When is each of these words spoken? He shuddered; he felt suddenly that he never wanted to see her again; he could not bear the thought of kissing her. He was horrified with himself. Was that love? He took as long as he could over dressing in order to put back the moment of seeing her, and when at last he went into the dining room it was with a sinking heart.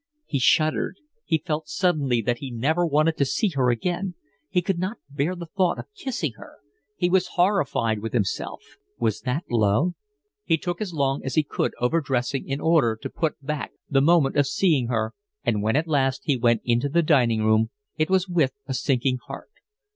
He 0.25 0.39
shuddered; 0.39 0.95
he 1.25 1.37
felt 1.45 1.67
suddenly 1.67 2.23
that 2.23 2.39
he 2.39 2.49
never 2.49 2.87
wanted 2.87 3.17
to 3.17 3.23
see 3.25 3.49
her 3.49 3.69
again; 3.69 4.15
he 4.49 4.59
could 4.59 4.79
not 4.79 4.97
bear 5.11 5.35
the 5.35 5.45
thought 5.45 5.77
of 5.77 5.93
kissing 5.95 6.31
her. 6.37 6.55
He 6.95 7.07
was 7.07 7.27
horrified 7.37 7.99
with 7.99 8.11
himself. 8.11 8.63
Was 8.97 9.21
that 9.21 9.43
love? 9.47 9.93
He 10.43 10.57
took 10.57 10.81
as 10.81 10.91
long 10.91 11.23
as 11.23 11.35
he 11.35 11.43
could 11.43 11.73
over 11.79 12.01
dressing 12.01 12.47
in 12.47 12.59
order 12.59 12.97
to 12.99 13.09
put 13.11 13.45
back 13.45 13.73
the 13.91 14.01
moment 14.01 14.37
of 14.37 14.47
seeing 14.47 14.87
her, 14.87 15.13
and 15.43 15.61
when 15.61 15.75
at 15.75 15.87
last 15.87 16.23
he 16.25 16.35
went 16.35 16.63
into 16.65 16.89
the 16.89 17.03
dining 17.03 17.43
room 17.45 17.69
it 17.95 18.09
was 18.09 18.27
with 18.27 18.53
a 18.65 18.73
sinking 18.73 19.19
heart. 19.27 19.51